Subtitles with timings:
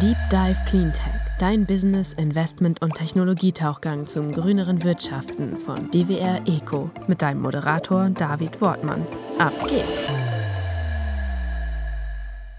[0.00, 7.20] Deep Dive Cleantech, dein Business, Investment und Technologietauchgang zum grüneren Wirtschaften von DWR Eco mit
[7.20, 9.04] deinem Moderator David Wortmann.
[9.40, 10.12] Ab geht's!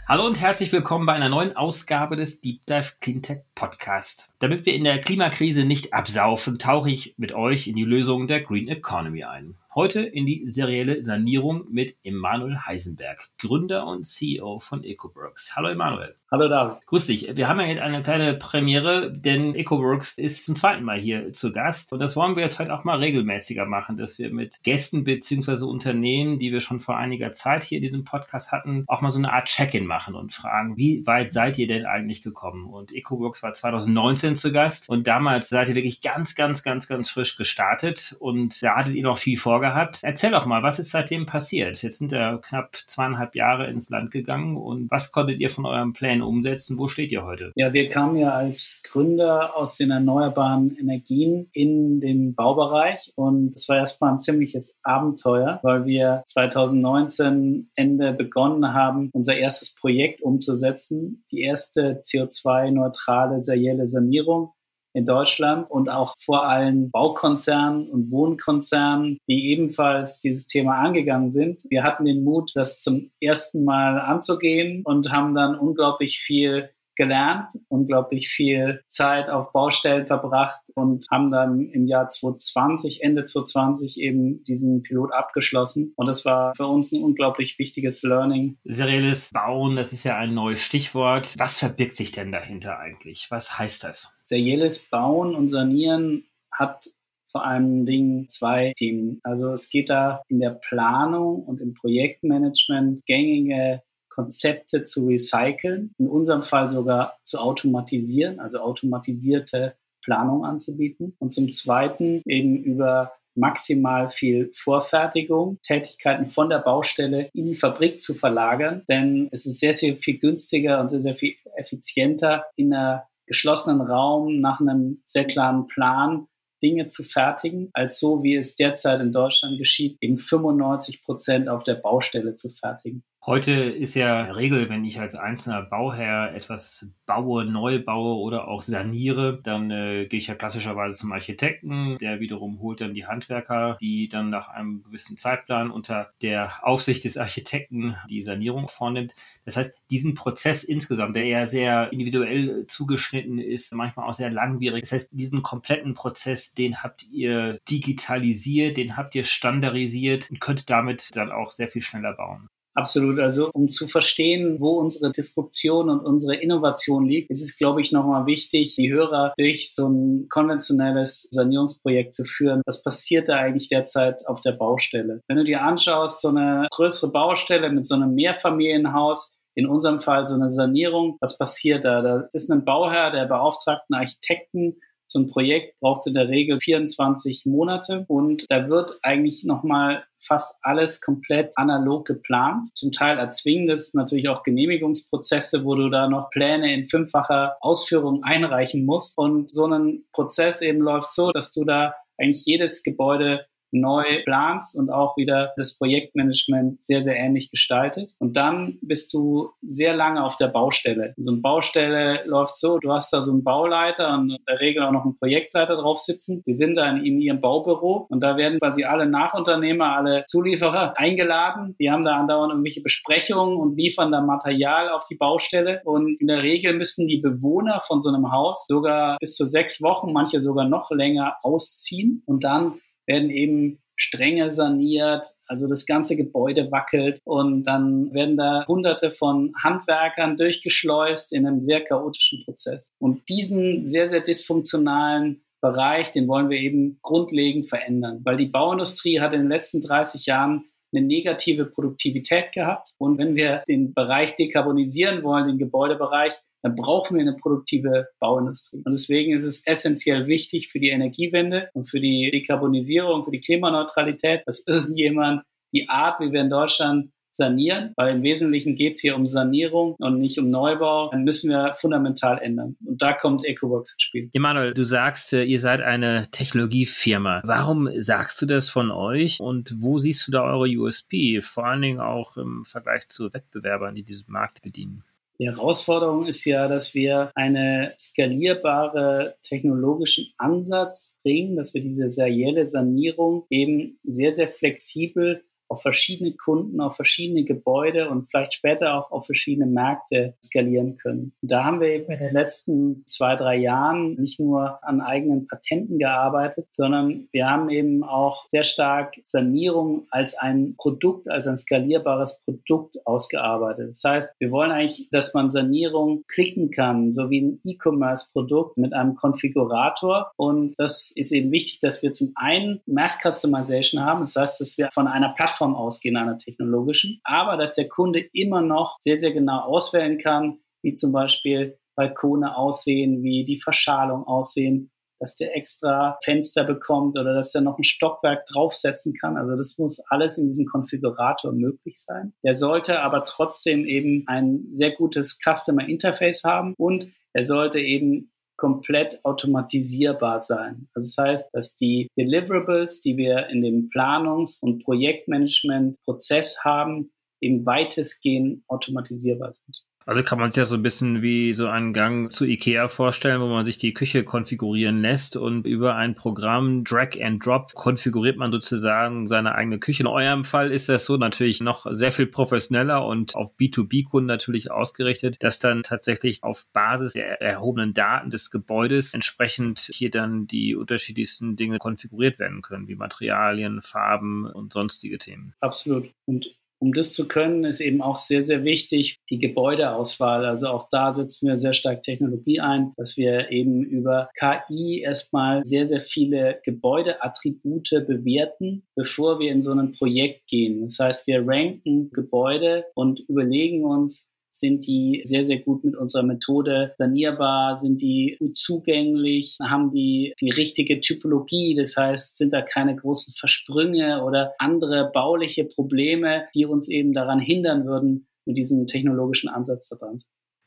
[0.06, 4.32] Hallo und herzlich willkommen bei einer neuen Ausgabe des Deep Dive Cleantech Podcast.
[4.40, 8.40] Damit wir in der Klimakrise nicht absaufen, tauche ich mit euch in die Lösung der
[8.40, 9.56] Green Economy ein.
[9.76, 15.56] Heute in die serielle Sanierung mit Emanuel Heisenberg, Gründer und CEO von EcoWorks.
[15.56, 16.16] Hallo Emanuel.
[16.32, 16.86] Hallo David.
[16.86, 17.36] Grüß dich.
[17.36, 21.52] Wir haben ja jetzt eine kleine Premiere, denn EcoWorks ist zum zweiten Mal hier zu
[21.52, 21.94] Gast.
[21.94, 25.66] Und das wollen wir jetzt vielleicht auch mal regelmäßiger machen, dass wir mit Gästen beziehungsweise
[25.66, 29.20] Unternehmen, die wir schon vor einiger Zeit hier in diesem Podcast hatten, auch mal so
[29.20, 32.66] eine Art Check-in machen und fragen, wie weit seid ihr denn eigentlich gekommen?
[32.68, 37.10] Und EcoWorks war 2019 zu Gast und damals seid ihr wirklich ganz, ganz, ganz, ganz
[37.10, 40.00] frisch gestartet und da hattet ihr noch viel vorgehabt.
[40.02, 41.82] Erzähl doch mal, was ist seitdem passiert?
[41.82, 45.94] Jetzt sind ja knapp zweieinhalb Jahre ins Land gegangen und was konntet ihr von eurem
[45.94, 46.80] Plan Pläne umsetzen.
[46.80, 47.52] Wo steht ihr heute?
[47.56, 53.70] Ja, wir kamen ja als Gründer aus den erneuerbaren Energien in den Baubereich und es
[53.70, 61.24] war erstmal ein ziemliches Abenteuer, weil wir 2019 Ende begonnen haben, unser erstes Projekt umzusetzen,
[61.32, 64.54] die erste CO2-neutrale serielle Sanierung
[64.94, 71.64] in Deutschland und auch vor allem Baukonzernen und Wohnkonzernen, die ebenfalls dieses Thema angegangen sind.
[71.70, 77.54] Wir hatten den Mut, das zum ersten Mal anzugehen und haben dann unglaublich viel gelernt,
[77.70, 84.44] unglaublich viel Zeit auf Baustellen verbracht und haben dann im Jahr 2020, Ende 2020 eben
[84.44, 85.94] diesen Pilot abgeschlossen.
[85.96, 88.58] Und das war für uns ein unglaublich wichtiges Learning.
[88.66, 91.36] Serielles Bauen, das ist ja ein neues Stichwort.
[91.38, 93.28] Was verbirgt sich denn dahinter eigentlich?
[93.30, 94.14] Was heißt das?
[94.22, 96.90] Serielles Bauen und Sanieren hat
[97.32, 99.22] vor allen Dingen zwei Themen.
[99.24, 103.84] Also es geht da in der Planung und im Projektmanagement gängige
[104.20, 111.16] Konzepte zu recyceln, in unserem Fall sogar zu automatisieren, also automatisierte Planung anzubieten.
[111.20, 118.02] Und zum Zweiten eben über maximal viel Vorfertigung, Tätigkeiten von der Baustelle in die Fabrik
[118.02, 122.74] zu verlagern, denn es ist sehr, sehr viel günstiger und sehr, sehr viel effizienter in
[122.74, 126.28] einer geschlossenen Raum nach einem sehr klaren Plan
[126.62, 131.64] Dinge zu fertigen, als so, wie es derzeit in Deutschland geschieht, eben 95 Prozent auf
[131.64, 133.04] der Baustelle zu fertigen.
[133.26, 138.62] Heute ist ja Regel, wenn ich als einzelner Bauherr etwas baue, neu baue oder auch
[138.62, 143.76] saniere, dann äh, gehe ich ja klassischerweise zum Architekten, der wiederum holt dann die Handwerker,
[143.82, 149.14] die dann nach einem gewissen Zeitplan unter der Aufsicht des Architekten die Sanierung vornimmt.
[149.44, 154.84] Das heißt, diesen Prozess insgesamt, der ja sehr individuell zugeschnitten ist, manchmal auch sehr langwierig.
[154.84, 160.70] Das heißt, diesen kompletten Prozess, den habt ihr digitalisiert, den habt ihr standardisiert und könnt
[160.70, 162.50] damit dann auch sehr viel schneller bauen.
[162.80, 163.20] Absolut.
[163.20, 167.92] Also um zu verstehen, wo unsere Disruption und unsere Innovation liegt, ist es, glaube ich,
[167.92, 172.62] nochmal wichtig, die Hörer durch so ein konventionelles Sanierungsprojekt zu führen.
[172.66, 175.20] Was passiert da eigentlich derzeit auf der Baustelle?
[175.28, 180.26] Wenn du dir anschaust, so eine größere Baustelle mit so einem Mehrfamilienhaus, in unserem Fall
[180.26, 182.02] so eine Sanierung, was passiert da?
[182.02, 184.78] Da ist ein Bauherr, der beauftragt einen Architekten,
[185.10, 190.56] so ein Projekt braucht in der Regel 24 Monate und da wird eigentlich nochmal fast
[190.62, 192.68] alles komplett analog geplant.
[192.76, 198.24] Zum Teil erzwingen das natürlich auch Genehmigungsprozesse, wo du da noch Pläne in fünffacher Ausführung
[198.24, 199.18] einreichen musst.
[199.18, 204.78] Und so ein Prozess eben läuft so, dass du da eigentlich jedes Gebäude neu planst
[204.78, 208.20] und auch wieder das Projektmanagement sehr, sehr ähnlich gestaltest.
[208.22, 211.14] Und dann bist du sehr lange auf der Baustelle.
[211.18, 214.84] So eine Baustelle läuft so, du hast da so einen Bauleiter und in der Regel
[214.84, 216.44] auch noch einen Projektleiter drauf sitzen.
[216.46, 220.94] Die sind da in, in ihrem Baubüro und da werden quasi alle Nachunternehmer, alle Zulieferer
[220.98, 221.76] eingeladen.
[221.80, 225.82] Die haben da andauernd irgendwelche Besprechungen und liefern da Material auf die Baustelle.
[225.86, 229.82] Und in der Regel müssen die Bewohner von so einem Haus sogar bis zu sechs
[229.82, 236.16] Wochen, manche sogar noch länger ausziehen und dann werden eben Stränge saniert, also das ganze
[236.16, 242.92] Gebäude wackelt und dann werden da hunderte von Handwerkern durchgeschleust in einem sehr chaotischen Prozess.
[242.98, 249.20] Und diesen sehr, sehr dysfunktionalen Bereich, den wollen wir eben grundlegend verändern, weil die Bauindustrie
[249.20, 252.94] hat in den letzten 30 Jahren eine negative Produktivität gehabt.
[252.98, 258.82] Und wenn wir den Bereich dekarbonisieren wollen, den Gebäudebereich, dann brauchen wir eine produktive Bauindustrie.
[258.84, 263.40] Und deswegen ist es essentiell wichtig für die Energiewende und für die Dekarbonisierung, für die
[263.40, 269.02] Klimaneutralität, dass irgendjemand die Art, wie wir in Deutschland sanieren, weil im Wesentlichen geht es
[269.02, 272.76] hier um Sanierung und nicht um Neubau, dann müssen wir fundamental ändern.
[272.86, 274.30] Und da kommt EcoWorks ins Spiel.
[274.34, 277.42] Emanuel, du sagst, äh, ihr seid eine Technologiefirma.
[277.46, 281.82] Warum sagst du das von euch und wo siehst du da eure USP, vor allen
[281.82, 285.04] Dingen auch im Vergleich zu Wettbewerbern, die diesen Markt bedienen?
[285.42, 292.68] Die Herausforderung ist ja, dass wir eine skalierbare technologischen Ansatz bringen, dass wir diese serielle
[292.68, 299.12] Sanierung eben sehr, sehr flexibel auf verschiedene Kunden, auf verschiedene Gebäude und vielleicht später auch
[299.12, 301.34] auf verschiedene Märkte skalieren können.
[301.42, 306.68] Da haben wir in den letzten zwei, drei Jahren nicht nur an eigenen Patenten gearbeitet,
[306.72, 312.98] sondern wir haben eben auch sehr stark Sanierung als ein Produkt, als ein skalierbares Produkt
[313.06, 313.90] ausgearbeitet.
[313.90, 318.94] Das heißt, wir wollen eigentlich, dass man Sanierung klicken kann, so wie ein E-Commerce-Produkt mit
[318.94, 320.32] einem Konfigurator.
[320.36, 324.22] Und das ist eben wichtig, dass wir zum einen Mass Customization haben.
[324.22, 328.20] Das heißt, dass wir von einer Plattform Plattform ausgehen, einer technologischen, aber dass der Kunde
[328.34, 334.26] immer noch sehr, sehr genau auswählen kann, wie zum Beispiel Balkone aussehen, wie die Verschalung
[334.26, 334.90] aussehen,
[335.20, 339.36] dass der extra Fenster bekommt oder dass er noch ein Stockwerk draufsetzen kann.
[339.36, 342.32] Also das muss alles in diesem Konfigurator möglich sein.
[342.46, 348.32] Der sollte aber trotzdem eben ein sehr gutes Customer Interface haben und er sollte eben
[348.60, 350.90] komplett automatisierbar sein.
[350.94, 357.12] Also das heißt, dass die Deliverables, die wir in dem Planungs- und Projektmanagement-Prozess haben,
[357.42, 359.84] eben weitestgehend automatisierbar sind.
[360.10, 363.42] Also kann man sich ja so ein bisschen wie so einen Gang zu Ikea vorstellen,
[363.42, 368.36] wo man sich die Küche konfigurieren lässt und über ein Programm Drag and Drop konfiguriert
[368.36, 370.02] man sozusagen seine eigene Küche.
[370.02, 374.72] In eurem Fall ist das so natürlich noch sehr viel professioneller und auf B2B-Kunden natürlich
[374.72, 380.76] ausgerichtet, dass dann tatsächlich auf Basis der erhobenen Daten des Gebäudes entsprechend hier dann die
[380.76, 385.54] unterschiedlichsten Dinge konfiguriert werden können, wie Materialien, Farben und sonstige Themen.
[385.60, 386.12] Absolut.
[386.26, 386.48] Und
[386.80, 390.46] um das zu können, ist eben auch sehr, sehr wichtig die Gebäudeauswahl.
[390.46, 395.66] Also auch da setzen wir sehr stark Technologie ein, dass wir eben über KI erstmal
[395.66, 400.82] sehr, sehr viele Gebäudeattribute bewerten, bevor wir in so ein Projekt gehen.
[400.84, 406.24] Das heißt, wir ranken Gebäude und überlegen uns, sind die sehr, sehr gut mit unserer
[406.24, 407.78] Methode sanierbar?
[407.78, 409.58] Sind die gut zugänglich?
[409.62, 411.76] Haben die die richtige Typologie?
[411.76, 417.40] Das heißt, sind da keine großen Versprünge oder andere bauliche Probleme, die uns eben daran
[417.40, 420.18] hindern würden, mit diesem technologischen Ansatz zu dran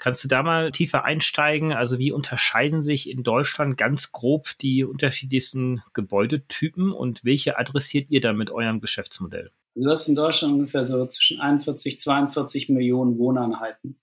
[0.03, 1.73] Kannst du da mal tiefer einsteigen?
[1.73, 8.21] Also wie unterscheiden sich in Deutschland ganz grob die unterschiedlichsten Gebäudetypen und welche adressiert ihr
[8.21, 9.53] da mit eurem Geschäftsmodell?
[9.75, 13.99] Du hast in Deutschland ungefähr so zwischen 41, 42 Millionen Wohneinheiten.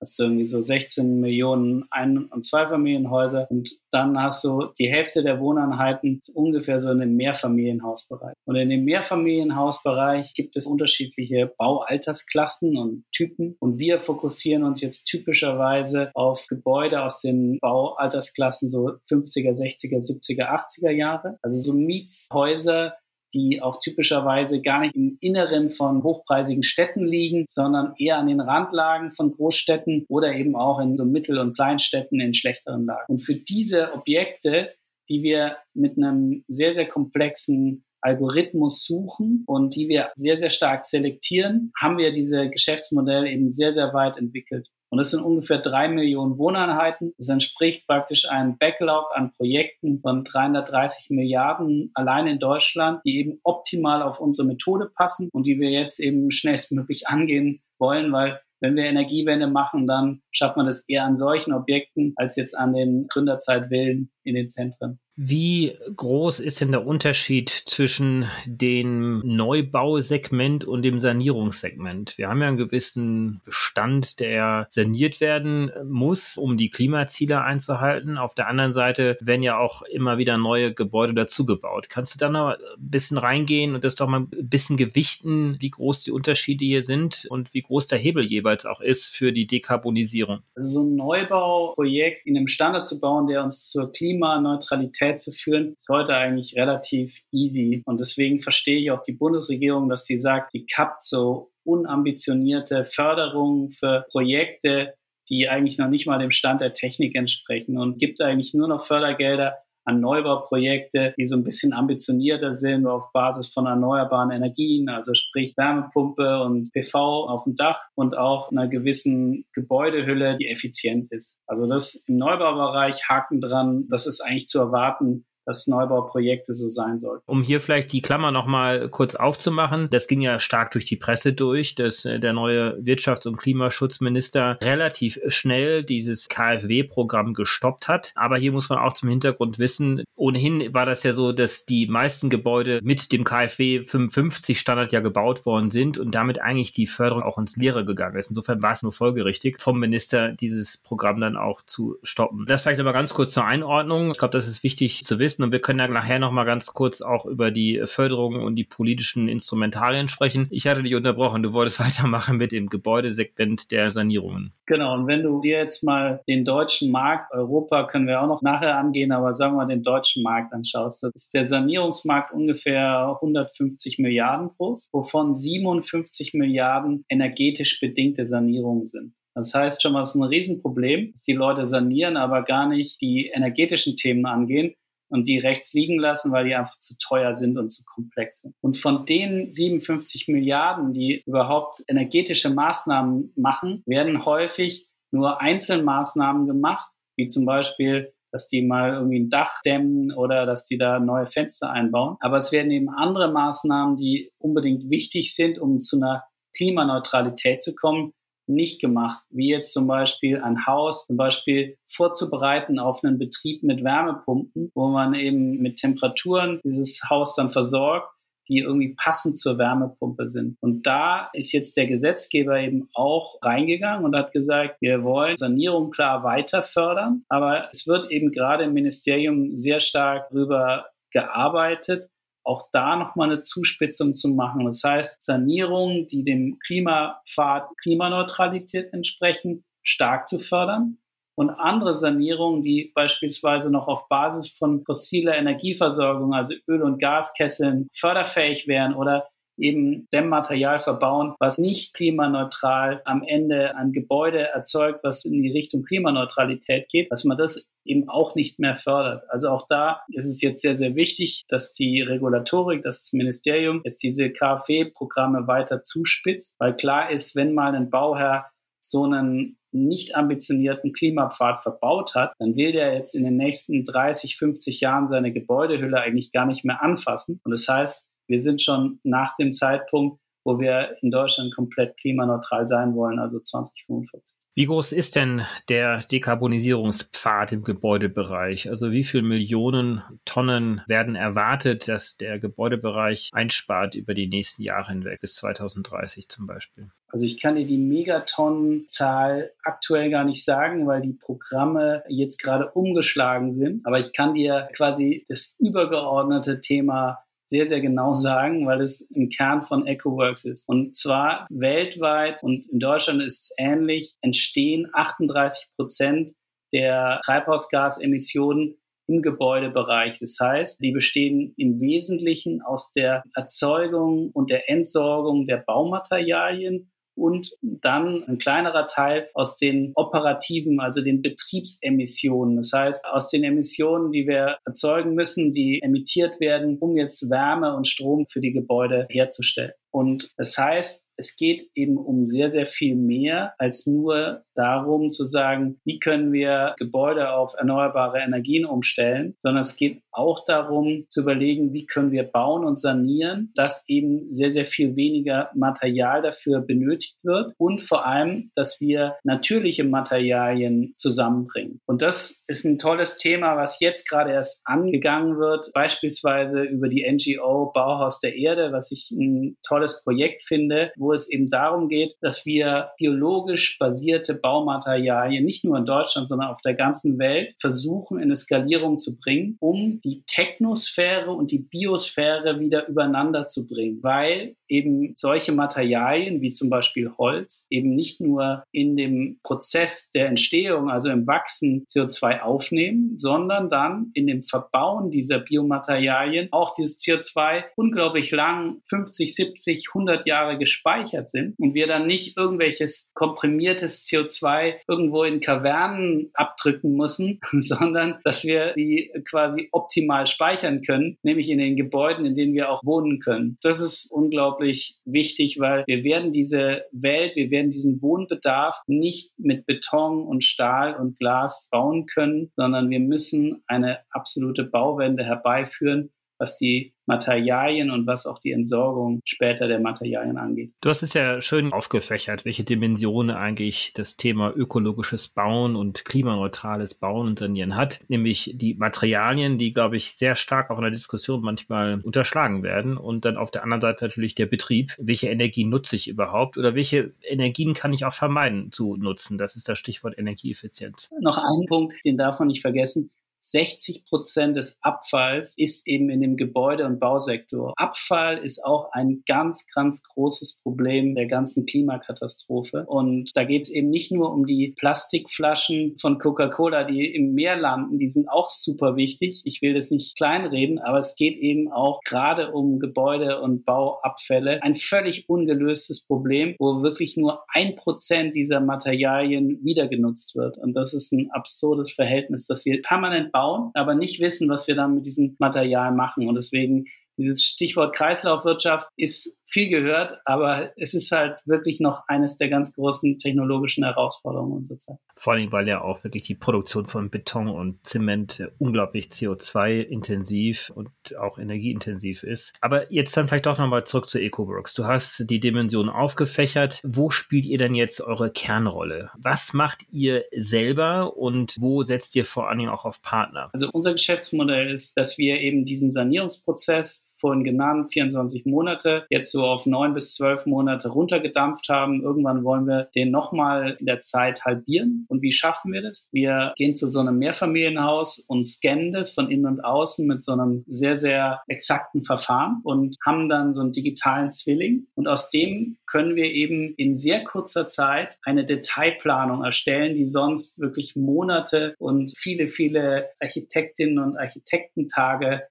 [0.00, 5.22] Hast du irgendwie so 16 Millionen Ein- und Zweifamilienhäuser und dann hast du die Hälfte
[5.22, 8.34] der Wohneinheiten ungefähr so in dem Mehrfamilienhausbereich.
[8.44, 13.54] Und in dem Mehrfamilienhausbereich gibt es unterschiedliche Baualtersklassen und Typen.
[13.60, 20.48] Und wir fokussieren uns jetzt typischerweise auf Gebäude aus den Baualtersklassen so 50er, 60er, 70er,
[20.48, 21.38] 80er Jahre.
[21.42, 22.94] Also so Mietshäuser,
[23.34, 28.40] die auch typischerweise gar nicht im Inneren von hochpreisigen Städten liegen, sondern eher an den
[28.40, 33.04] Randlagen von Großstädten oder eben auch in so Mittel- und Kleinstädten in schlechteren Lagen.
[33.08, 34.74] Und für diese Objekte,
[35.08, 40.86] die wir mit einem sehr, sehr komplexen Algorithmus suchen und die wir sehr, sehr stark
[40.86, 44.68] selektieren, haben wir diese Geschäftsmodelle eben sehr, sehr weit entwickelt.
[44.92, 47.14] Und das sind ungefähr drei Millionen Wohneinheiten.
[47.16, 53.40] Das entspricht praktisch einem Backlog an Projekten von 330 Milliarden allein in Deutschland, die eben
[53.42, 58.76] optimal auf unsere Methode passen und die wir jetzt eben schnellstmöglich angehen wollen, weil wenn
[58.76, 63.06] wir Energiewende machen, dann schafft man das eher an solchen Objekten als jetzt an den
[63.08, 65.00] Gründerzeitwillen in den Zentren.
[65.24, 72.18] Wie groß ist denn der Unterschied zwischen dem Neubausegment und dem Sanierungssegment?
[72.18, 78.18] Wir haben ja einen gewissen Bestand, der saniert werden muss, um die Klimaziele einzuhalten.
[78.18, 81.88] Auf der anderen Seite werden ja auch immer wieder neue Gebäude dazugebaut.
[81.88, 85.70] Kannst du da noch ein bisschen reingehen und das doch mal ein bisschen gewichten, wie
[85.70, 89.46] groß die Unterschiede hier sind und wie groß der Hebel jeweils auch ist für die
[89.46, 90.40] Dekarbonisierung?
[90.56, 95.32] Also so ein Neubauprojekt in einem Standard zu bauen, der uns zur Klimaneutralität Mobilität zu
[95.32, 97.82] führen, ist heute eigentlich relativ easy.
[97.84, 103.70] Und deswegen verstehe ich auch die Bundesregierung, dass sie sagt, die kappt so unambitionierte Förderungen
[103.70, 104.94] für Projekte,
[105.28, 108.84] die eigentlich noch nicht mal dem Stand der Technik entsprechen und gibt eigentlich nur noch
[108.84, 115.14] Fördergelder an Neubauprojekte, die so ein bisschen ambitionierter sind auf Basis von erneuerbaren Energien, also
[115.14, 121.40] sprich Wärmepumpe und PV auf dem Dach und auch einer gewissen Gebäudehülle, die effizient ist.
[121.46, 127.00] Also das im Neubaubereich Haken dran, das ist eigentlich zu erwarten, dass Neubauprojekte so sein
[127.00, 127.22] sollten.
[127.26, 131.32] Um hier vielleicht die Klammer nochmal kurz aufzumachen, das ging ja stark durch die Presse
[131.32, 138.12] durch, dass äh, der neue Wirtschafts- und Klimaschutzminister relativ schnell dieses KfW-Programm gestoppt hat.
[138.14, 141.86] Aber hier muss man auch zum Hintergrund wissen, ohnehin war das ja so, dass die
[141.86, 146.86] meisten Gebäude mit dem KfW 55 Standard ja gebaut worden sind und damit eigentlich die
[146.86, 148.30] Förderung auch ins Leere gegangen ist.
[148.30, 152.46] Insofern war es nur folgerichtig vom Minister, dieses Programm dann auch zu stoppen.
[152.46, 154.12] Das vielleicht aber ganz kurz zur Einordnung.
[154.12, 156.66] Ich glaube, das ist wichtig zu wissen und wir können dann nachher noch mal ganz
[156.74, 160.48] kurz auch über die Förderung und die politischen Instrumentarien sprechen.
[160.50, 161.42] Ich hatte dich unterbrochen.
[161.42, 164.52] Du wolltest weitermachen mit dem Gebäudesegment der Sanierungen.
[164.66, 164.94] Genau.
[164.94, 168.76] Und wenn du dir jetzt mal den deutschen Markt, Europa können wir auch noch nachher
[168.76, 174.50] angehen, aber sagen wir den deutschen Markt anschaust, das ist der Sanierungsmarkt ungefähr 150 Milliarden
[174.56, 179.14] groß, wovon 57 Milliarden energetisch bedingte Sanierungen sind.
[179.34, 183.00] Das heißt schon mal, es ist ein Riesenproblem, dass die Leute sanieren, aber gar nicht
[183.00, 184.74] die energetischen Themen angehen
[185.12, 188.54] und die rechts liegen lassen, weil die einfach zu teuer sind und zu komplex sind.
[188.60, 196.88] Und von den 57 Milliarden, die überhaupt energetische Maßnahmen machen, werden häufig nur Einzelmaßnahmen gemacht,
[197.16, 201.26] wie zum Beispiel dass die mal irgendwie ein Dach dämmen oder dass die da neue
[201.26, 202.16] Fenster einbauen.
[202.20, 206.24] Aber es werden eben andere Maßnahmen, die unbedingt wichtig sind, um zu einer
[206.56, 208.14] Klimaneutralität zu kommen,
[208.46, 213.84] nicht gemacht, wie jetzt zum Beispiel ein Haus zum Beispiel vorzubereiten auf einen Betrieb mit
[213.84, 218.08] Wärmepumpen, wo man eben mit Temperaturen dieses Haus dann versorgt,
[218.48, 220.56] die irgendwie passend zur Wärmepumpe sind.
[220.60, 225.90] Und da ist jetzt der Gesetzgeber eben auch reingegangen und hat gesagt, wir wollen Sanierung
[225.90, 232.08] klar weiter fördern, aber es wird eben gerade im Ministerium sehr stark darüber gearbeitet,
[232.44, 234.64] auch da nochmal eine Zuspitzung zu machen.
[234.66, 240.98] Das heißt, Sanierungen, die dem Klimapfad Klimaneutralität entsprechen, stark zu fördern
[241.34, 247.88] und andere Sanierungen, die beispielsweise noch auf Basis von fossiler Energieversorgung, also Öl- und Gaskesseln,
[247.92, 255.24] förderfähig wären oder eben Dämmmaterial verbauen, was nicht klimaneutral am Ende ein Gebäude erzeugt, was
[255.24, 259.24] in die Richtung Klimaneutralität geht, dass man das eben auch nicht mehr fördert.
[259.28, 263.80] Also auch da ist es jetzt sehr, sehr wichtig, dass die Regulatorik, dass das Ministerium
[263.84, 268.46] jetzt diese KfW-Programme weiter zuspitzt, weil klar ist, wenn mal ein Bauherr
[268.80, 274.36] so einen nicht ambitionierten Klimapfad verbaut hat, dann will der jetzt in den nächsten 30,
[274.36, 277.40] 50 Jahren seine Gebäudehülle eigentlich gar nicht mehr anfassen.
[277.44, 282.66] Und das heißt, wir sind schon nach dem Zeitpunkt, wo wir in Deutschland komplett klimaneutral
[282.66, 284.36] sein wollen, also 2045.
[284.54, 288.68] Wie groß ist denn der Dekarbonisierungspfad im Gebäudebereich?
[288.68, 294.90] Also wie viele Millionen Tonnen werden erwartet, dass der Gebäudebereich einspart über die nächsten Jahre
[294.90, 296.90] hinweg, bis 2030 zum Beispiel?
[297.08, 302.70] Also ich kann dir die Megatonnenzahl aktuell gar nicht sagen, weil die Programme jetzt gerade
[302.72, 303.86] umgeschlagen sind.
[303.86, 309.28] Aber ich kann dir quasi das übergeordnete Thema sehr, sehr genau sagen, weil es im
[309.28, 310.66] Kern von EcoWorks ist.
[310.68, 316.32] Und zwar weltweit und in Deutschland ist es ähnlich, entstehen 38 Prozent
[316.72, 320.18] der Treibhausgasemissionen im Gebäudebereich.
[320.20, 327.50] Das heißt, die bestehen im Wesentlichen aus der Erzeugung und der Entsorgung der Baumaterialien und
[327.60, 332.56] dann ein kleinerer Teil aus den operativen, also den Betriebsemissionen.
[332.56, 337.76] Das heißt, aus den Emissionen, die wir erzeugen müssen, die emittiert werden, um jetzt Wärme
[337.76, 339.72] und Strom für die Gebäude herzustellen.
[339.90, 345.24] Und das heißt, es geht eben um sehr, sehr viel mehr als nur darum zu
[345.24, 351.20] sagen, wie können wir Gebäude auf erneuerbare Energien umstellen, sondern es geht auch darum zu
[351.20, 356.60] überlegen, wie können wir bauen und sanieren, dass eben sehr, sehr viel weniger Material dafür
[356.60, 361.80] benötigt wird und vor allem, dass wir natürliche Materialien zusammenbringen.
[361.86, 367.08] Und das ist ein tolles Thema, was jetzt gerade erst angegangen wird, beispielsweise über die
[367.08, 372.14] NGO Bauhaus der Erde, was ich ein tolles Projekt finde, wo es eben darum geht,
[372.20, 378.18] dass wir biologisch basierte Baumaterialien nicht nur in Deutschland, sondern auf der ganzen Welt versuchen,
[378.18, 384.02] in eine Skalierung zu bringen, um die Technosphäre und die Biosphäre wieder übereinander zu bringen,
[384.02, 390.26] weil eben solche Materialien wie zum Beispiel Holz eben nicht nur in dem Prozess der
[390.26, 396.98] Entstehung, also im Wachsen CO2 aufnehmen, sondern dann in dem Verbauen dieser Biomaterialien auch dieses
[397.00, 404.06] CO2 unglaublich lang, 50, 70, 100 Jahre gespeichert sind und wir dann nicht irgendwelches komprimiertes
[404.06, 411.50] CO2 irgendwo in Kavernen abdrücken müssen, sondern dass wir die quasi optimal speichern können, nämlich
[411.50, 413.58] in den Gebäuden, in denen wir auch wohnen können.
[413.62, 419.32] Das ist unglaublich unglaublich wichtig, weil wir werden diese Welt, wir werden diesen Wohnbedarf nicht
[419.36, 426.10] mit Beton und Stahl und Glas bauen können, sondern wir müssen eine absolute Bauwende herbeiführen,
[426.42, 430.72] was die Materialien und was auch die Entsorgung später der Materialien angeht.
[430.80, 436.94] Du hast es ja schön aufgefächert, welche Dimensionen eigentlich das Thema ökologisches Bauen und klimaneutrales
[436.94, 440.90] Bauen und Sanieren hat, nämlich die Materialien, die, glaube ich, sehr stark auch in der
[440.90, 444.92] Diskussion manchmal unterschlagen werden und dann auf der anderen Seite natürlich der Betrieb.
[444.98, 449.38] Welche Energien nutze ich überhaupt oder welche Energien kann ich auch vermeiden zu nutzen?
[449.38, 451.10] Das ist das Stichwort Energieeffizienz.
[451.20, 453.10] Noch ein Punkt, den darf man nicht vergessen.
[453.42, 457.74] 60 Prozent des Abfalls ist eben in dem Gebäude- und Bausektor.
[457.76, 462.84] Abfall ist auch ein ganz, ganz großes Problem der ganzen Klimakatastrophe.
[462.86, 467.56] Und da geht es eben nicht nur um die Plastikflaschen von Coca-Cola, die im Meer
[467.56, 469.42] landen, die sind auch super wichtig.
[469.44, 474.62] Ich will das nicht kleinreden, aber es geht eben auch gerade um Gebäude- und Bauabfälle.
[474.62, 480.58] Ein völlig ungelöstes Problem, wo wirklich nur ein Prozent dieser Materialien wieder genutzt wird.
[480.58, 484.74] Und das ist ein absurdes Verhältnis, dass wir permanent bauen, aber nicht wissen, was wir
[484.74, 486.28] dann mit diesem Material machen.
[486.28, 486.84] Und deswegen
[487.16, 492.72] dieses Stichwort Kreislaufwirtschaft ist viel gehört, aber es ist halt wirklich noch eines der ganz
[492.72, 494.96] großen technologischen Herausforderungen unserer Zeit.
[495.14, 500.88] Vor allem, weil ja auch wirklich die Produktion von Beton und Zement unglaublich CO2-intensiv und
[501.18, 502.54] auch energieintensiv ist.
[502.62, 504.72] Aber jetzt dann vielleicht doch nochmal zurück zu EcoWorks.
[504.72, 506.80] Du hast die Dimension aufgefächert.
[506.82, 509.10] Wo spielt ihr denn jetzt eure Kernrolle?
[509.18, 513.50] Was macht ihr selber und wo setzt ihr vor allen Dingen auch auf Partner?
[513.52, 519.44] Also unser Geschäftsmodell ist, dass wir eben diesen Sanierungsprozess vorhin genannt, 24 Monate, jetzt so
[519.44, 522.02] auf neun bis zwölf Monate runtergedampft haben.
[522.02, 525.06] Irgendwann wollen wir den nochmal in der Zeit halbieren.
[525.08, 526.08] Und wie schaffen wir das?
[526.12, 530.32] Wir gehen zu so einem Mehrfamilienhaus und scannen das von innen und außen mit so
[530.32, 534.88] einem sehr, sehr exakten Verfahren und haben dann so einen digitalen Zwilling.
[534.96, 540.58] Und aus dem können wir eben in sehr kurzer Zeit eine Detailplanung erstellen, die sonst
[540.58, 545.42] wirklich Monate und viele, viele Architektinnen und Architektentage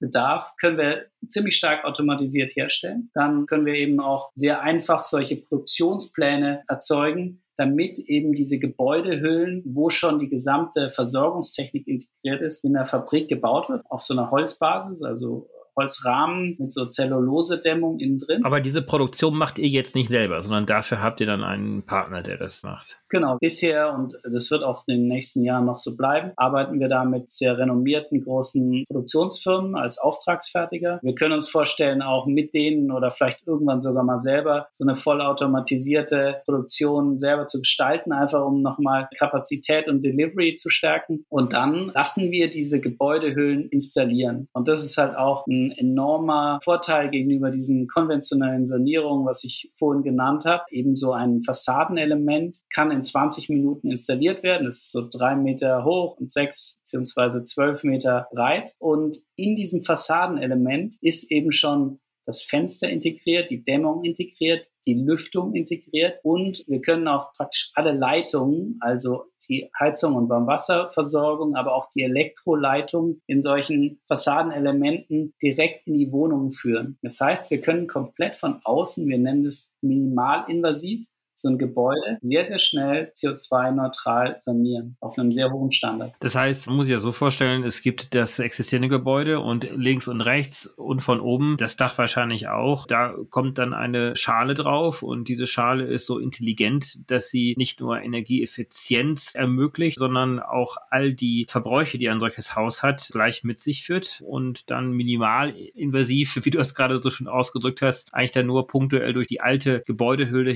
[0.00, 3.10] bedarf, können wir ziemlich stark automatisiert herstellen.
[3.14, 9.90] Dann können wir eben auch sehr einfach solche Produktionspläne erzeugen, damit eben diese Gebäudehüllen, wo
[9.90, 15.02] schon die gesamte Versorgungstechnik integriert ist, in der Fabrik gebaut wird, auf so einer Holzbasis,
[15.02, 18.44] also Holzrahmen mit so Zellulose-Dämmung innen drin.
[18.44, 22.22] Aber diese Produktion macht ihr jetzt nicht selber, sondern dafür habt ihr dann einen Partner,
[22.22, 23.00] der das macht.
[23.08, 26.88] Genau, bisher und das wird auch in den nächsten Jahren noch so bleiben, arbeiten wir
[26.88, 31.00] da mit sehr renommierten großen Produktionsfirmen als Auftragsfertiger.
[31.02, 34.94] Wir können uns vorstellen, auch mit denen oder vielleicht irgendwann sogar mal selber so eine
[34.94, 41.24] vollautomatisierte Produktion selber zu gestalten, einfach um nochmal Kapazität und Delivery zu stärken.
[41.28, 44.48] Und dann lassen wir diese Gebäudehüllen installieren.
[44.52, 50.02] Und das ist halt auch ein enormer Vorteil gegenüber diesem konventionellen Sanierung, was ich vorhin
[50.02, 50.62] genannt habe.
[50.70, 54.64] Eben so ein Fassadenelement kann in 20 Minuten installiert werden.
[54.64, 58.72] Das ist so drei Meter hoch und sechs beziehungsweise zwölf Meter breit.
[58.78, 65.54] Und in diesem Fassadenelement ist eben schon das Fenster integriert, die Dämmung integriert, die Lüftung
[65.54, 71.90] integriert und wir können auch praktisch alle Leitungen, also die Heizung und Warmwasserversorgung, aber auch
[71.90, 76.98] die Elektroleitung in solchen Fassadenelementen direkt in die Wohnungen führen.
[77.02, 81.04] Das heißt, wir können komplett von außen, wir nennen es minimalinvasiv,
[81.40, 86.14] so ein Gebäude sehr, sehr schnell CO2-neutral sanieren auf einem sehr hohen Standard.
[86.20, 90.08] Das heißt, man muss sich ja so vorstellen, es gibt das existierende Gebäude und links
[90.08, 92.86] und rechts und von oben das Dach wahrscheinlich auch.
[92.86, 97.80] Da kommt dann eine Schale drauf und diese Schale ist so intelligent, dass sie nicht
[97.80, 103.60] nur Energieeffizienz ermöglicht, sondern auch all die Verbräuche, die ein solches Haus hat, gleich mit
[103.60, 108.30] sich führt und dann minimal invasiv, wie du es gerade so schon ausgedrückt hast, eigentlich
[108.32, 110.52] dann nur punktuell durch die alte Gebäudehülle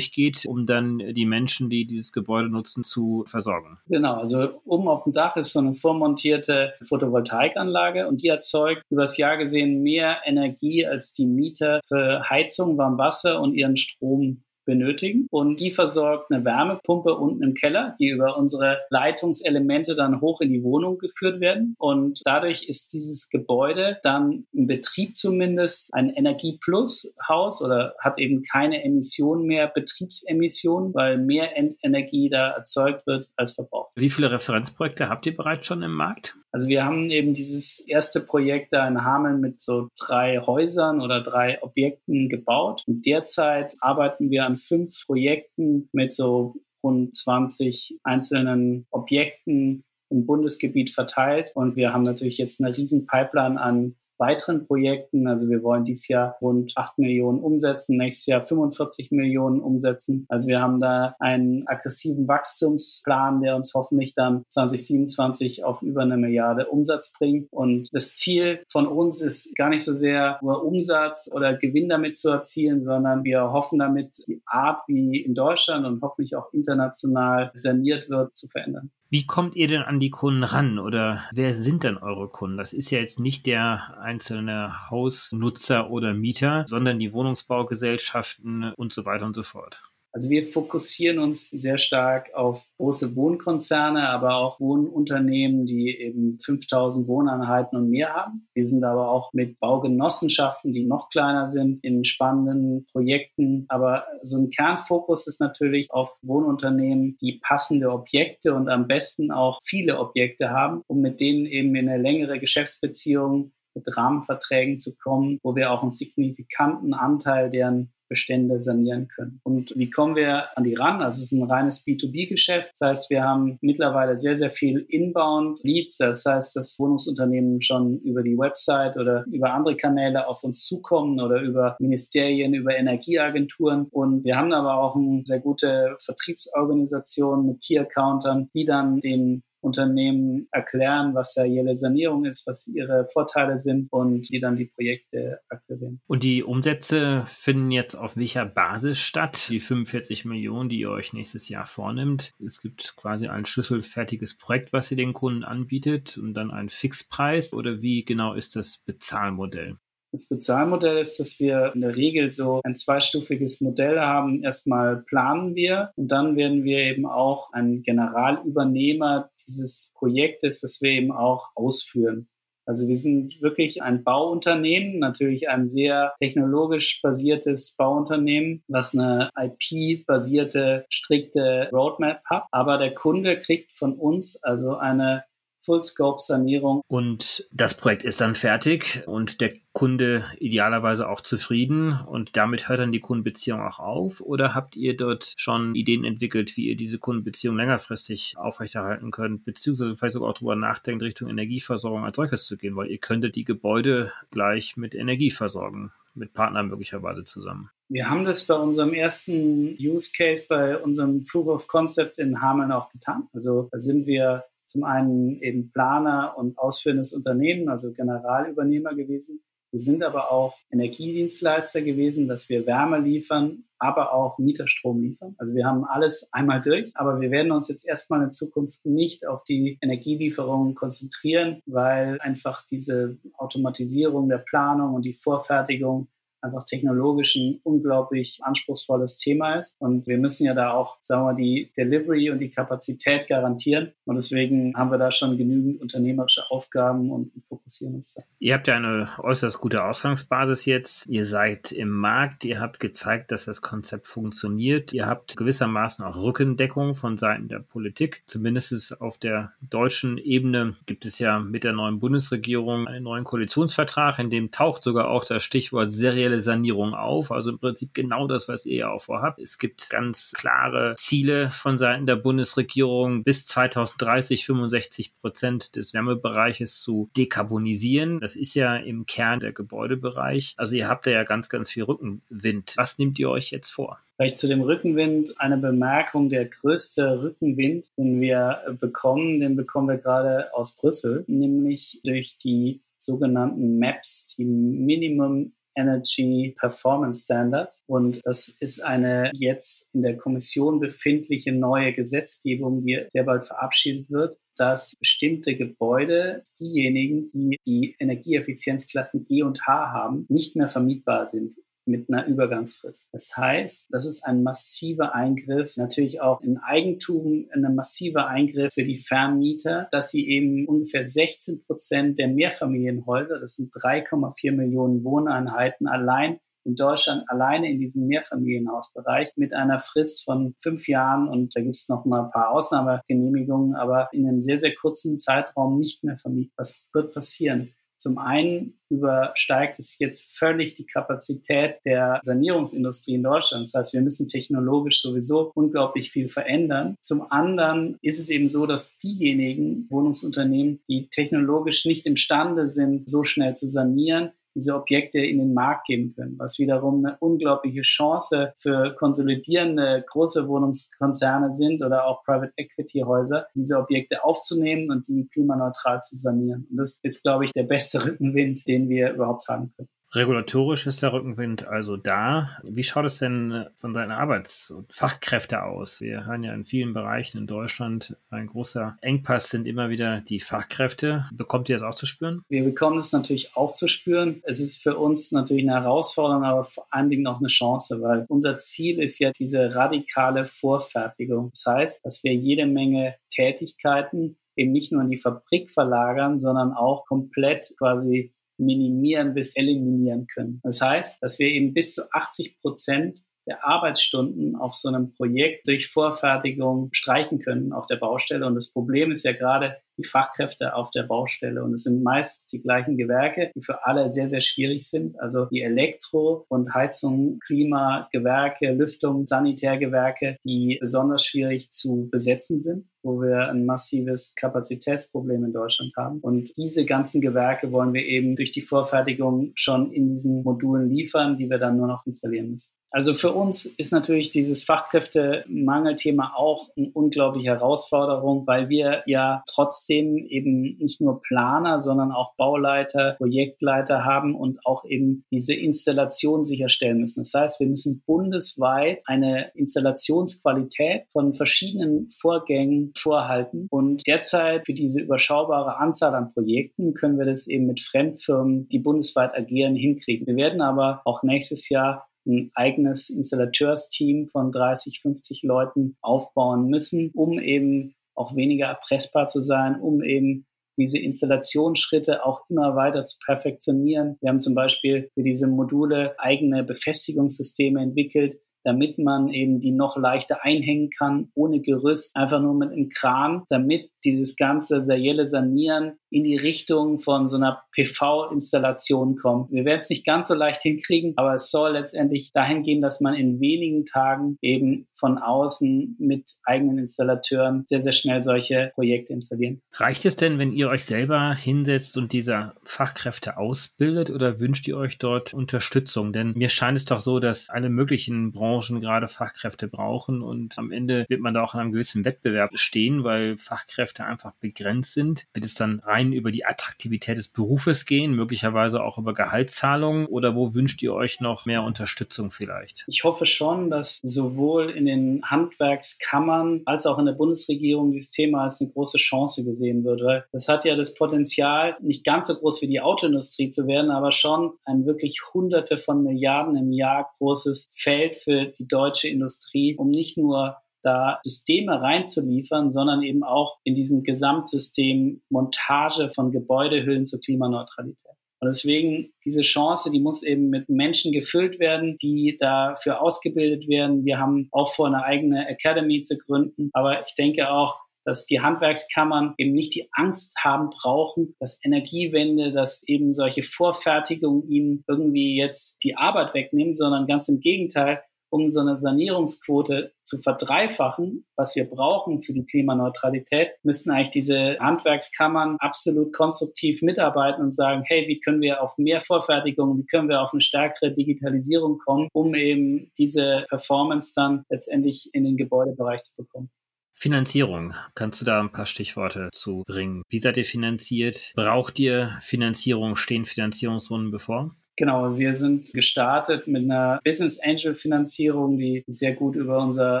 [0.46, 3.78] um dann die Menschen, die dieses Gebäude nutzen, zu versorgen.
[3.88, 9.16] Genau, also oben auf dem Dach ist so eine vormontierte Photovoltaikanlage und die erzeugt übers
[9.16, 15.26] Jahr gesehen mehr Energie als die Mieter für Heizung, Warmwasser und ihren Strom benötigen.
[15.30, 20.52] Und die versorgt eine Wärmepumpe unten im Keller, die über unsere Leitungselemente dann hoch in
[20.52, 21.74] die Wohnung geführt werden.
[21.78, 28.82] Und dadurch ist dieses Gebäude dann im Betrieb zumindest ein Energie-Plus-Haus oder hat eben keine
[28.84, 31.50] Emissionen mehr, Betriebsemissionen, weil mehr
[31.82, 33.90] Energie da erzeugt wird als verbraucht.
[33.96, 36.36] Wie viele Referenzprojekte habt ihr bereits schon im Markt?
[36.52, 41.22] Also wir haben eben dieses erste Projekt da in Hameln mit so drei Häusern oder
[41.22, 42.82] drei Objekten gebaut.
[42.86, 50.90] Und derzeit arbeiten wir an fünf Projekten mit so rund 20 einzelnen Objekten im Bundesgebiet
[50.90, 51.52] verteilt.
[51.54, 55.26] Und wir haben natürlich jetzt eine riesen Pipeline an weiteren Projekten.
[55.26, 60.26] Also wir wollen dieses Jahr rund 8 Millionen umsetzen, nächstes Jahr 45 Millionen umsetzen.
[60.28, 66.16] Also wir haben da einen aggressiven Wachstumsplan, der uns hoffentlich dann 2027 auf über eine
[66.16, 67.48] Milliarde Umsatz bringt.
[67.50, 72.16] Und das Ziel von uns ist gar nicht so sehr nur Umsatz oder Gewinn damit
[72.16, 77.50] zu erzielen, sondern wir hoffen damit die Art, wie in Deutschland und hoffentlich auch international
[77.54, 78.90] saniert wird, zu verändern.
[79.12, 82.56] Wie kommt ihr denn an die Kunden ran oder wer sind denn eure Kunden?
[82.56, 89.04] Das ist ja jetzt nicht der einzelne Hausnutzer oder Mieter, sondern die Wohnungsbaugesellschaften und so
[89.04, 89.82] weiter und so fort.
[90.12, 97.06] Also wir fokussieren uns sehr stark auf große Wohnkonzerne, aber auch Wohnunternehmen, die eben 5000
[97.06, 98.48] Wohneinheiten und mehr haben.
[98.54, 103.66] Wir sind aber auch mit Baugenossenschaften, die noch kleiner sind, in spannenden Projekten.
[103.68, 109.60] Aber so ein Kernfokus ist natürlich auf Wohnunternehmen, die passende Objekte und am besten auch
[109.62, 115.38] viele Objekte haben, um mit denen eben in eine längere Geschäftsbeziehung mit Rahmenverträgen zu kommen,
[115.44, 119.40] wo wir auch einen signifikanten Anteil deren Bestände sanieren können.
[119.44, 121.00] Und wie kommen wir an die ran?
[121.00, 122.72] Also es ist ein reines B2B-Geschäft.
[122.72, 125.98] Das heißt, wir haben mittlerweile sehr, sehr viel Inbound-Leads.
[125.98, 131.20] Das heißt, dass Wohnungsunternehmen schon über die Website oder über andere Kanäle auf uns zukommen
[131.20, 133.86] oder über Ministerien, über Energieagenturen.
[133.92, 140.48] Und wir haben aber auch eine sehr gute Vertriebsorganisation mit Key-Accountern, die dann den Unternehmen
[140.50, 146.00] erklären, was serielle Sanierung ist, was ihre Vorteile sind und die dann die Projekte akquirieren.
[146.06, 149.48] Und die Umsätze finden jetzt auf welcher Basis statt?
[149.50, 152.32] Die 45 Millionen, die ihr euch nächstes Jahr vornimmt.
[152.44, 157.52] Es gibt quasi ein schlüsselfertiges Projekt, was ihr den Kunden anbietet und dann einen Fixpreis
[157.52, 159.76] oder wie genau ist das Bezahlmodell?
[160.12, 164.42] Das Bezahlmodell ist, dass wir in der Regel so ein zweistufiges Modell haben.
[164.42, 170.90] Erstmal planen wir und dann werden wir eben auch ein Generalübernehmer dieses Projektes, das wir
[170.90, 172.28] eben auch ausführen.
[172.66, 180.86] Also wir sind wirklich ein Bauunternehmen, natürlich ein sehr technologisch basiertes Bauunternehmen, was eine IP-basierte,
[180.88, 182.44] strikte Roadmap hat.
[182.52, 185.24] Aber der Kunde kriegt von uns also eine
[185.60, 186.82] Full-Scope-Sanierung.
[186.88, 192.80] Und das Projekt ist dann fertig und der Kunde idealerweise auch zufrieden und damit hört
[192.80, 194.20] dann die Kundenbeziehung auch auf?
[194.20, 199.96] Oder habt ihr dort schon Ideen entwickelt, wie ihr diese Kundenbeziehung längerfristig aufrechterhalten könnt, beziehungsweise
[199.96, 203.44] vielleicht sogar auch darüber nachdenkt, Richtung Energieversorgung als solches zu gehen, weil ihr könntet die
[203.44, 207.70] Gebäude gleich mit Energie versorgen, mit Partnern möglicherweise zusammen?
[207.88, 212.70] Wir haben das bei unserem ersten Use Case, bei unserem Proof of Concept in Hameln
[212.70, 213.28] auch getan.
[213.32, 219.42] Also sind wir zum einen eben Planer und ausführendes Unternehmen, also Generalübernehmer gewesen.
[219.72, 225.34] Wir sind aber auch Energiedienstleister gewesen, dass wir Wärme liefern, aber auch Mieterstrom liefern.
[225.38, 229.26] Also wir haben alles einmal durch, aber wir werden uns jetzt erstmal in Zukunft nicht
[229.26, 236.08] auf die Energielieferungen konzentrieren, weil einfach diese Automatisierung der Planung und die Vorfertigung
[236.42, 239.76] einfach technologisch ein unglaublich anspruchsvolles Thema ist.
[239.78, 243.92] Und wir müssen ja da auch, sagen wir, die Delivery und die Kapazität garantieren.
[244.04, 248.22] Und deswegen haben wir da schon genügend unternehmerische Aufgaben und fokussieren uns da.
[248.38, 251.06] Ihr habt ja eine äußerst gute Ausgangsbasis jetzt.
[251.06, 252.44] Ihr seid im Markt.
[252.44, 254.92] Ihr habt gezeigt, dass das Konzept funktioniert.
[254.92, 258.22] Ihr habt gewissermaßen auch Rückendeckung von Seiten der Politik.
[258.26, 264.18] Zumindest auf der deutschen Ebene gibt es ja mit der neuen Bundesregierung einen neuen Koalitionsvertrag,
[264.18, 267.30] in dem taucht sogar auch das Stichwort serielle industrielle Sanierung auf.
[267.32, 269.40] Also im Prinzip genau das, was ihr ja auch vorhabt.
[269.40, 276.80] Es gibt ganz klare Ziele von Seiten der Bundesregierung, bis 2030 65 Prozent des Wärmebereiches
[276.80, 278.20] zu dekarbonisieren.
[278.20, 280.54] Das ist ja im Kern der Gebäudebereich.
[280.56, 282.74] Also ihr habt da ja ganz, ganz viel Rückenwind.
[282.76, 283.98] Was nehmt ihr euch jetzt vor?
[284.16, 286.28] Vielleicht zu dem Rückenwind eine Bemerkung.
[286.28, 292.82] Der größte Rückenwind, den wir bekommen, den bekommen wir gerade aus Brüssel, nämlich durch die
[292.98, 297.82] sogenannten MAPS, die Minimum Energy Performance Standards.
[297.86, 304.10] Und das ist eine jetzt in der Kommission befindliche neue Gesetzgebung, die sehr bald verabschiedet
[304.10, 311.26] wird dass bestimmte Gebäude, diejenigen, die die Energieeffizienzklassen G und H haben, nicht mehr vermietbar
[311.26, 311.54] sind
[311.86, 313.08] mit einer Übergangsfrist.
[313.12, 318.84] Das heißt, das ist ein massiver Eingriff, natürlich auch in Eigentum, ein massiver Eingriff für
[318.84, 325.88] die Vermieter, dass sie eben ungefähr 16 Prozent der Mehrfamilienhäuser, das sind 3,4 Millionen Wohneinheiten
[325.88, 331.60] allein in Deutschland alleine in diesem Mehrfamilienhausbereich mit einer Frist von fünf Jahren und da
[331.60, 336.04] gibt es noch mal ein paar Ausnahmegenehmigungen, aber in einem sehr, sehr kurzen Zeitraum nicht
[336.04, 336.52] mehr vermieten.
[336.56, 337.74] Was wird passieren?
[338.00, 343.68] Zum einen übersteigt es jetzt völlig die Kapazität der Sanierungsindustrie in Deutschland.
[343.68, 346.96] Das heißt, wir müssen technologisch sowieso unglaublich viel verändern.
[347.02, 353.22] Zum anderen ist es eben so, dass diejenigen Wohnungsunternehmen, die technologisch nicht imstande sind, so
[353.22, 358.52] schnell zu sanieren, diese Objekte in den Markt geben können, was wiederum eine unglaubliche Chance
[358.56, 365.28] für konsolidierende große Wohnungskonzerne sind oder auch Private Equity Häuser, diese Objekte aufzunehmen und die
[365.28, 366.66] klimaneutral zu sanieren.
[366.70, 369.88] Und das ist, glaube ich, der beste Rückenwind, den wir überhaupt haben können.
[370.12, 372.50] Regulatorisch ist der Rückenwind also da.
[372.64, 376.00] Wie schaut es denn von seinen Arbeits- und Fachkräfte aus?
[376.00, 380.40] Wir hören ja in vielen Bereichen in Deutschland, ein großer Engpass sind immer wieder die
[380.40, 381.26] Fachkräfte.
[381.32, 382.42] Bekommt ihr das auch zu spüren?
[382.48, 384.42] Wir bekommen es natürlich auch zu spüren.
[384.44, 388.24] Es ist für uns natürlich eine Herausforderung, aber vor allen Dingen auch eine Chance, weil
[388.28, 391.50] unser Ziel ist ja diese radikale Vorfertigung.
[391.52, 396.72] Das heißt, dass wir jede Menge Tätigkeiten eben nicht nur in die Fabrik verlagern, sondern
[396.72, 400.60] auch komplett quasi minimieren bis eliminieren können.
[400.62, 405.66] Das heißt, dass wir eben bis zu 80 Prozent der Arbeitsstunden auf so einem Projekt
[405.66, 408.46] durch Vorfertigung streichen können auf der Baustelle.
[408.46, 411.62] Und das Problem ist ja gerade, die Fachkräfte auf der Baustelle.
[411.62, 415.18] Und es sind meist die gleichen Gewerke, die für alle sehr, sehr schwierig sind.
[415.20, 423.20] Also die Elektro- und Heizung, Klimagewerke, Lüftung, Sanitärgewerke, die besonders schwierig zu besetzen sind wo
[423.20, 426.20] wir ein massives Kapazitätsproblem in Deutschland haben.
[426.20, 431.36] Und diese ganzen Gewerke wollen wir eben durch die Vorfertigung schon in diesen Modulen liefern,
[431.36, 432.70] die wir dann nur noch installieren müssen.
[432.92, 440.16] Also für uns ist natürlich dieses Fachkräftemangelthema auch eine unglaubliche Herausforderung, weil wir ja trotzdem
[440.16, 446.98] eben nicht nur Planer, sondern auch Bauleiter, Projektleiter haben und auch eben diese Installation sicherstellen
[446.98, 447.20] müssen.
[447.20, 453.66] Das heißt, wir müssen bundesweit eine Installationsqualität von verschiedenen Vorgängen vorhalten.
[453.70, 458.78] Und derzeit für diese überschaubare Anzahl an Projekten können wir das eben mit Fremdfirmen, die
[458.78, 460.26] bundesweit agieren, hinkriegen.
[460.26, 467.10] Wir werden aber auch nächstes Jahr ein eigenes Installateursteam von 30, 50 Leuten aufbauen müssen,
[467.14, 470.46] um eben auch weniger erpressbar zu sein, um eben
[470.78, 474.16] diese Installationsschritte auch immer weiter zu perfektionieren.
[474.20, 479.96] Wir haben zum Beispiel für diese Module eigene Befestigungssysteme entwickelt, damit man eben die noch
[479.96, 485.98] leichter einhängen kann, ohne Gerüst, einfach nur mit einem Kran, damit dieses ganze serielle Sanieren
[486.10, 489.50] in die Richtung von so einer PV-Installation kommt.
[489.50, 493.00] Wir werden es nicht ganz so leicht hinkriegen, aber es soll letztendlich dahin gehen, dass
[493.00, 499.12] man in wenigen Tagen eben von außen mit eigenen Installateuren sehr, sehr schnell solche Projekte
[499.12, 499.62] installieren.
[499.72, 504.76] Reicht es denn, wenn ihr euch selber hinsetzt und diese Fachkräfte ausbildet oder wünscht ihr
[504.76, 506.12] euch dort Unterstützung?
[506.12, 510.72] Denn mir scheint es doch so, dass alle möglichen Branchen gerade Fachkräfte brauchen und am
[510.72, 515.26] Ende wird man da auch in einem gewissen Wettbewerb stehen, weil Fachkräfte einfach begrenzt sind.
[515.34, 520.06] Wird es dann rein rein über die Attraktivität des Berufes gehen, möglicherweise auch über Gehaltszahlungen
[520.06, 522.84] oder wo wünscht ihr euch noch mehr Unterstützung vielleicht?
[522.86, 528.44] Ich hoffe schon, dass sowohl in den Handwerkskammern als auch in der Bundesregierung dieses Thema
[528.44, 532.34] als eine große Chance gesehen wird, weil das hat ja das Potenzial, nicht ganz so
[532.34, 537.10] groß wie die Autoindustrie zu werden, aber schon ein wirklich hunderte von Milliarden im Jahr
[537.18, 543.58] großes Feld für die deutsche Industrie, um nicht nur da Systeme reinzuliefern, sondern eben auch
[543.64, 548.12] in diesem Gesamtsystem Montage von Gebäudehüllen zur Klimaneutralität.
[548.42, 554.06] Und deswegen diese Chance, die muss eben mit Menschen gefüllt werden, die dafür ausgebildet werden.
[554.06, 556.70] Wir haben auch vor, eine eigene Academy zu gründen.
[556.72, 562.50] Aber ich denke auch, dass die Handwerkskammern eben nicht die Angst haben brauchen, dass Energiewende,
[562.50, 568.48] dass eben solche Vorfertigungen ihnen irgendwie jetzt die Arbeit wegnehmen, sondern ganz im Gegenteil, um
[568.48, 575.56] so eine Sanierungsquote zu verdreifachen, was wir brauchen für die Klimaneutralität, müssten eigentlich diese Handwerkskammern
[575.58, 580.22] absolut konstruktiv mitarbeiten und sagen, hey, wie können wir auf mehr Vorfertigung, wie können wir
[580.22, 586.16] auf eine stärkere Digitalisierung kommen, um eben diese Performance dann letztendlich in den Gebäudebereich zu
[586.16, 586.50] bekommen.
[586.94, 587.72] Finanzierung.
[587.94, 590.02] Kannst du da ein paar Stichworte zu bringen?
[590.10, 591.32] Wie seid ihr finanziert?
[591.34, 592.94] Braucht ihr Finanzierung?
[592.94, 594.54] Stehen Finanzierungsrunden bevor?
[594.80, 600.00] Genau, wir sind gestartet mit einer Business Angel Finanzierung, die sehr gut über unser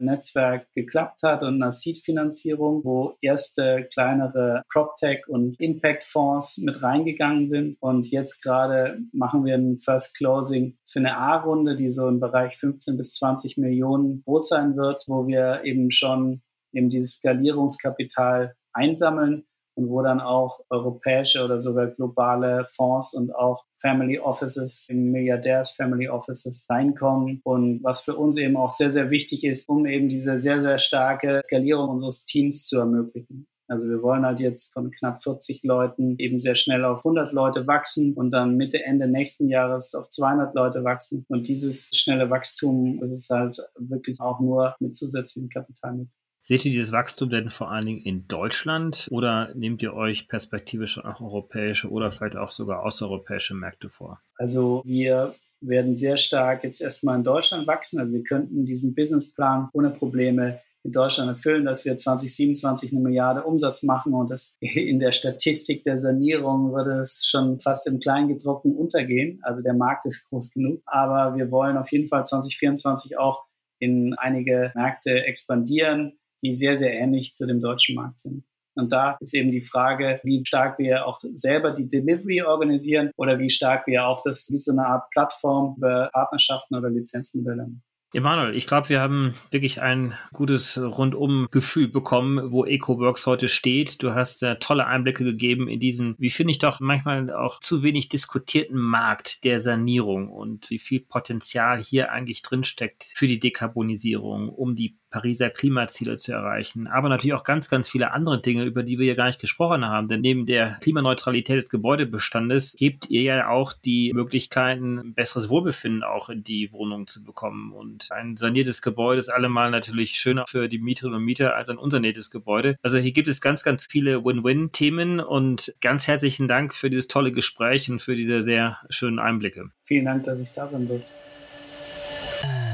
[0.00, 6.80] Netzwerk geklappt hat und einer Seed Finanzierung, wo erste kleinere PropTech und Impact Fonds mit
[6.80, 7.76] reingegangen sind.
[7.80, 12.56] Und jetzt gerade machen wir ein First Closing für eine A-Runde, die so im Bereich
[12.56, 16.40] 15 bis 20 Millionen groß sein wird, wo wir eben schon
[16.72, 19.44] eben dieses Skalierungskapital einsammeln
[19.78, 26.08] und wo dann auch europäische oder sogar globale Fonds und auch Family Offices, Milliardärs Family
[26.08, 30.36] Offices reinkommen und was für uns eben auch sehr, sehr wichtig ist, um eben diese
[30.36, 33.46] sehr, sehr starke Skalierung unseres Teams zu ermöglichen.
[33.68, 37.66] Also wir wollen halt jetzt von knapp 40 Leuten eben sehr schnell auf 100 Leute
[37.66, 41.26] wachsen und dann Mitte, Ende nächsten Jahres auf 200 Leute wachsen.
[41.28, 46.08] Und dieses schnelle Wachstum, das ist halt wirklich auch nur mit zusätzlichem Kapital mit.
[46.48, 50.96] Seht ihr dieses Wachstum denn vor allen Dingen in Deutschland oder nehmt ihr euch perspektivisch
[50.96, 54.22] auch europäische oder vielleicht auch sogar außereuropäische Märkte vor?
[54.38, 58.00] Also wir werden sehr stark jetzt erstmal in Deutschland wachsen.
[58.00, 63.42] Also wir könnten diesen Businessplan ohne Probleme in Deutschland erfüllen, dass wir 2027 eine Milliarde
[63.42, 68.74] Umsatz machen und das in der Statistik der Sanierung würde es schon fast im Kleingedruckten
[68.74, 69.38] untergehen.
[69.42, 70.80] Also der Markt ist groß genug.
[70.86, 73.44] Aber wir wollen auf jeden Fall 2024 auch
[73.80, 78.44] in einige Märkte expandieren, die sehr, sehr ähnlich zu dem deutschen Markt sind.
[78.74, 83.38] Und da ist eben die Frage, wie stark wir auch selber die Delivery organisieren oder
[83.40, 87.72] wie stark wir auch das wie so eine Art Plattform über Partnerschaften oder Lizenzmodelle.
[88.14, 94.02] Emanuel, ich glaube, wir haben wirklich ein gutes Rundum-Gefühl bekommen, wo EcoWorks heute steht.
[94.02, 97.82] Du hast äh, tolle Einblicke gegeben in diesen, wie finde ich doch manchmal auch zu
[97.82, 104.48] wenig diskutierten Markt der Sanierung und wie viel Potenzial hier eigentlich drinsteckt für die Dekarbonisierung,
[104.48, 108.82] um die Pariser Klimaziele zu erreichen, aber natürlich auch ganz, ganz viele andere Dinge, über
[108.82, 110.08] die wir ja gar nicht gesprochen haben.
[110.08, 116.02] Denn neben der Klimaneutralität des Gebäudebestandes gebt ihr ja auch die Möglichkeiten, ein besseres Wohlbefinden
[116.02, 117.72] auch in die Wohnung zu bekommen.
[117.72, 121.78] Und ein saniertes Gebäude ist allemal natürlich schöner für die Mieterinnen und Mieter als ein
[121.78, 122.76] unsaniertes Gebäude.
[122.82, 127.32] Also hier gibt es ganz, ganz viele Win-Win-Themen und ganz herzlichen Dank für dieses tolle
[127.32, 129.70] Gespräch und für diese sehr schönen Einblicke.
[129.84, 131.08] Vielen Dank, dass ich da sein durfte.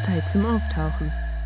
[0.04, 1.23] Zeit zum Auftauchen.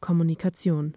[0.00, 0.94] Kommunikation